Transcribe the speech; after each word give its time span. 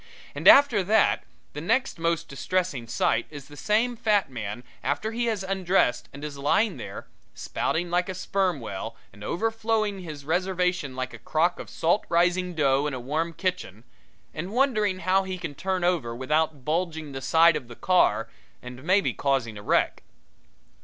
And 0.33 0.47
after 0.47 0.83
that, 0.83 1.25
the 1.53 1.61
next 1.61 1.99
most 1.99 2.27
distressing 2.27 2.87
sight 2.87 3.27
is 3.29 3.47
the 3.47 3.55
same 3.55 3.95
fat 3.95 4.31
man 4.31 4.63
after 4.83 5.11
he 5.11 5.25
has 5.25 5.43
undressed 5.43 6.09
and 6.11 6.23
is 6.23 6.39
lying 6.39 6.77
there, 6.77 7.05
spouting 7.35 7.91
like 7.91 8.09
a 8.09 8.15
sperm 8.15 8.59
whale 8.59 8.95
and 9.13 9.23
overflowing 9.23 9.99
his 9.99 10.25
reservation 10.25 10.95
like 10.95 11.13
a 11.13 11.19
crock 11.19 11.59
of 11.59 11.69
salt 11.69 12.03
rising 12.09 12.55
dough 12.55 12.87
in 12.87 12.95
a 12.95 12.99
warm 12.99 13.31
kitchen, 13.33 13.83
and 14.33 14.51
wondering 14.53 15.01
how 15.01 15.21
he 15.21 15.37
can 15.37 15.53
turn 15.53 15.83
over 15.83 16.15
without 16.15 16.65
bulging 16.65 17.11
the 17.11 17.21
side 17.21 17.55
of 17.55 17.67
the 17.67 17.75
car 17.75 18.27
and 18.59 18.83
maybe 18.83 19.13
causing 19.13 19.55
a 19.55 19.61
wreck. 19.61 20.01